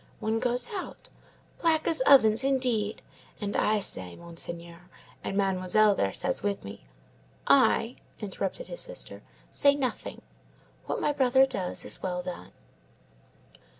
One 0.19 0.39
goes 0.39 0.71
out. 0.71 1.09
Black 1.59 1.87
as 1.87 2.01
ovens, 2.07 2.43
indeed! 2.43 3.03
And 3.39 3.55
I 3.55 3.79
say, 3.79 4.15
Monseigneur, 4.15 4.89
and 5.23 5.37
Mademoiselle 5.37 5.93
there 5.93 6.11
says 6.11 6.41
with 6.41 6.63
me—" 6.63 6.87
"I," 7.45 7.97
interrupted 8.19 8.65
his 8.65 8.81
sister, 8.81 9.21
"say 9.51 9.75
nothing. 9.75 10.23
What 10.87 10.99
my 11.01 11.11
brother 11.13 11.45
does 11.45 11.85
is 11.85 12.01
well 12.01 12.23
done." 12.23 12.51